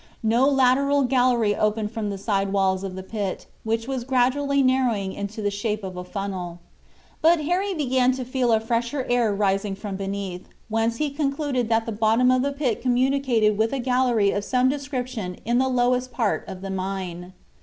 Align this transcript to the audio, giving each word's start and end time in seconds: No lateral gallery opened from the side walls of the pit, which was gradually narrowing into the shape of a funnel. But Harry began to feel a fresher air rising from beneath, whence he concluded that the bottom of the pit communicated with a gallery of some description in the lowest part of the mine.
No 0.23 0.49
lateral 0.49 1.03
gallery 1.03 1.55
opened 1.55 1.91
from 1.91 2.09
the 2.09 2.17
side 2.17 2.51
walls 2.51 2.83
of 2.83 2.95
the 2.95 3.03
pit, 3.03 3.45
which 3.63 3.87
was 3.87 4.03
gradually 4.03 4.63
narrowing 4.63 5.13
into 5.13 5.43
the 5.43 5.51
shape 5.51 5.83
of 5.83 5.95
a 5.95 6.03
funnel. 6.03 6.59
But 7.21 7.41
Harry 7.41 7.75
began 7.75 8.11
to 8.13 8.25
feel 8.25 8.51
a 8.51 8.59
fresher 8.59 9.05
air 9.11 9.31
rising 9.31 9.75
from 9.75 9.97
beneath, 9.97 10.49
whence 10.69 10.95
he 10.95 11.11
concluded 11.11 11.69
that 11.69 11.85
the 11.85 11.91
bottom 11.91 12.31
of 12.31 12.41
the 12.41 12.51
pit 12.51 12.81
communicated 12.81 13.59
with 13.59 13.73
a 13.73 13.79
gallery 13.79 14.31
of 14.31 14.43
some 14.43 14.69
description 14.69 15.35
in 15.45 15.59
the 15.59 15.69
lowest 15.69 16.11
part 16.11 16.47
of 16.47 16.61
the 16.61 16.71
mine. 16.71 17.33